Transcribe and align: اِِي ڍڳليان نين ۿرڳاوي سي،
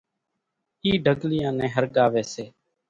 اِِي 0.83 0.91
ڍڳليان 1.05 1.53
نين 1.59 1.71
ۿرڳاوي 1.75 2.23
سي، 2.33 2.43